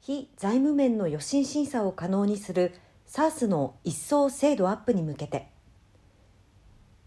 [0.00, 2.74] 非財務面の予診審査を可能にする
[3.08, 5.48] SARS の一層精度アップに向けて。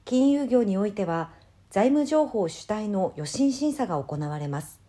[0.06, 1.32] 金融業においては
[1.70, 4.84] 財務情報主体の予診審査が行われます。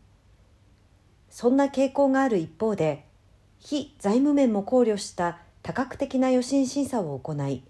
[1.34, 3.06] そんな傾向がある一方で
[3.58, 7.64] 非財務面も考慮した多角的な予診審査を行い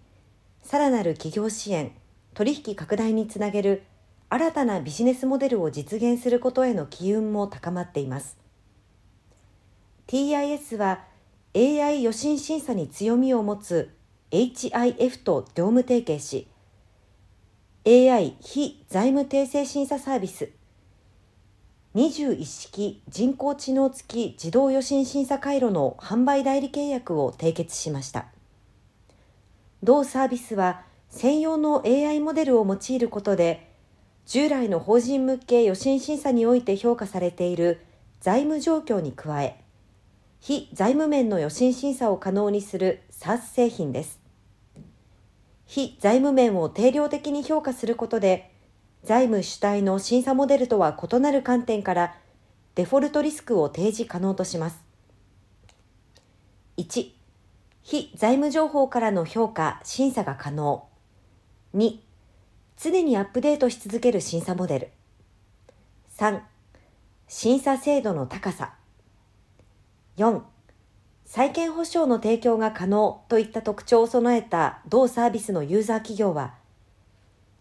[0.63, 1.93] さらなる企業支援
[2.35, 3.85] 取引拡大につなげる
[4.29, 8.44] 新たなビジネスモデルを実現することへの機運も高まっています。
[10.15, 11.01] TIS は
[11.57, 13.91] AI 予診審査に強みを持つ
[14.31, 16.47] HIF と業務提携し
[17.85, 20.51] AI 非財務訂正審査サービス
[21.97, 28.27] 21式人工知能付き自動予診審査回路の販売代理契約を締結しました。
[29.83, 33.69] 同サービスは専用の AI モデルを用いることで
[34.27, 37.81] 従来の法人向け予診審査において評価されている
[38.21, 39.64] 財務状況に加え
[40.47, 44.21] 非財務面の予診審査を可能にする SARS 製品です
[45.65, 48.53] 非財務面を定量的に評価することで
[49.05, 52.15] 財務主体の審査モデルとは異なる観点から
[52.75, 54.85] デフォルトリスクを提示可能とします
[56.77, 57.13] 1
[57.83, 60.87] 非財務情報からの評価・審査が可能
[61.75, 62.01] 2
[62.77, 64.89] 常にアップデートし続ける審査モデル。
[66.19, 66.41] 3、
[67.29, 68.75] 審査精度の高さ。
[70.17, 70.43] 4、
[71.25, 76.55] 債権保証の提供が可能といった特徴を備えた同サービスのユーザー企業は、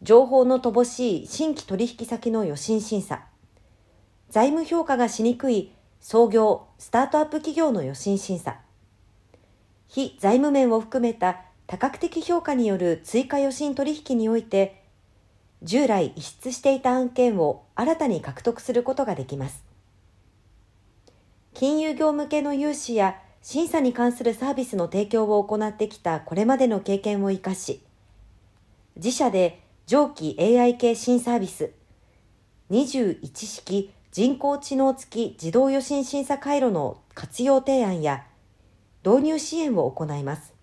[0.03, 3.23] 情報の乏しい新規取引先の予診審査、
[4.29, 8.59] 財務評価がしにくい創業、スタートアップ企業の予診審査、
[9.87, 14.83] 非財務面を含めた多角的評価による追加予診取引において、
[15.63, 19.72] 従来遺失していた案件を新たに獲得することができます。
[21.53, 27.81] 金融業向けの融資や審査に関するサービスの提供を行ってきたこれまでの経験を生かし、
[28.95, 31.71] 自社で上記 AI 系新サービス、
[32.71, 38.25] 21式人工知能付き自動予診審査回路の活用提案や
[39.05, 40.53] 導入支援を行います。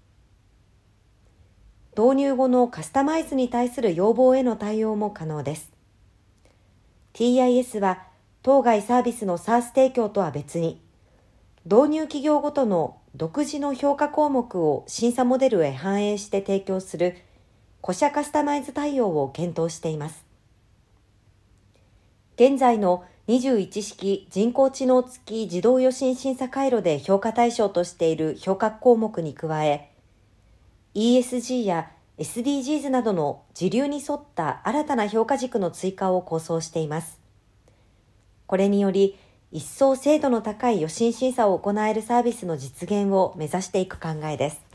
[1.96, 5.70] 導入後のカスタマイズに対する要望への対応も可能です。
[7.12, 8.09] TIS は
[8.42, 10.80] 当該サービスの SARS 提供とは別に、
[11.66, 17.18] 導入企業ごとの独自の評価項目を審査モデルへ反映して提供する
[17.82, 20.24] 古社カスタマイズ対応を検討しています。
[22.36, 29.90] 現在の21式人工知能付き自動予診審査回路で評価対象としている評価項目に加え、
[30.94, 37.19] ESG や SDGs などの時流に沿った新たな評価軸の追加を構想しています。
[38.50, 39.16] これにより、
[39.52, 44.69] 一層精度の高い予診審査を行えるサービスの実現を目指していく考えです。